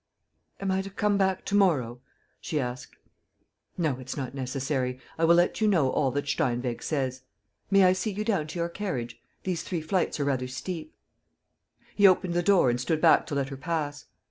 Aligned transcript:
"Am 0.59 0.71
I 0.71 0.81
to 0.81 0.89
come 0.89 1.15
back 1.15 1.45
to 1.45 1.53
morrow?" 1.53 2.01
she 2.39 2.59
asked. 2.59 2.95
"No, 3.77 3.99
it's 3.99 4.17
not 4.17 4.33
necessary. 4.33 4.99
I 5.19 5.25
will 5.25 5.35
let 5.35 5.61
you 5.61 5.67
know 5.67 5.91
all 5.91 6.09
that 6.09 6.25
Steinweg 6.25 6.81
says. 6.81 7.21
May 7.69 7.83
I 7.83 7.93
see 7.93 8.09
you 8.09 8.23
down 8.23 8.47
to 8.47 8.57
your 8.57 8.69
carriage? 8.69 9.21
These 9.43 9.61
three 9.61 9.81
flights 9.81 10.19
are 10.19 10.25
rather 10.25 10.47
steep...." 10.47 10.95
He 11.95 12.07
opened 12.07 12.33
the 12.33 12.41
door 12.41 12.71
and 12.71 12.81
stood 12.81 12.99
back 12.99 13.27
to 13.27 13.35
let 13.35 13.49
her 13.49 13.57
pass. 13.57 14.05